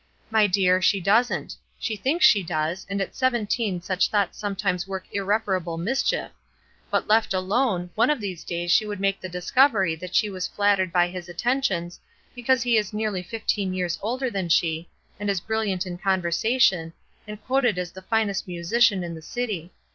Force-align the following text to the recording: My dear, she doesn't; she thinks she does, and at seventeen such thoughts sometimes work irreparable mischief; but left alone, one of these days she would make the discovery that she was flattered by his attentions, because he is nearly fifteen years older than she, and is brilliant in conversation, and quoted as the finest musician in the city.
My 0.31 0.47
dear, 0.47 0.81
she 0.81 0.99
doesn't; 0.99 1.55
she 1.77 1.95
thinks 1.95 2.25
she 2.25 2.41
does, 2.41 2.87
and 2.89 2.99
at 3.01 3.15
seventeen 3.15 3.83
such 3.83 4.09
thoughts 4.09 4.35
sometimes 4.39 4.87
work 4.87 5.05
irreparable 5.11 5.77
mischief; 5.77 6.31
but 6.89 7.07
left 7.07 7.35
alone, 7.35 7.91
one 7.93 8.09
of 8.09 8.19
these 8.19 8.43
days 8.43 8.71
she 8.71 8.87
would 8.87 8.99
make 8.99 9.21
the 9.21 9.29
discovery 9.29 9.93
that 9.93 10.15
she 10.15 10.27
was 10.27 10.47
flattered 10.47 10.91
by 10.91 11.07
his 11.07 11.29
attentions, 11.29 11.99
because 12.33 12.63
he 12.63 12.77
is 12.77 12.93
nearly 12.93 13.21
fifteen 13.21 13.75
years 13.75 13.99
older 14.01 14.31
than 14.31 14.49
she, 14.49 14.89
and 15.19 15.29
is 15.29 15.39
brilliant 15.39 15.85
in 15.85 15.99
conversation, 15.99 16.93
and 17.27 17.45
quoted 17.45 17.77
as 17.77 17.91
the 17.91 18.01
finest 18.01 18.47
musician 18.47 19.03
in 19.03 19.13
the 19.13 19.21
city. 19.21 19.71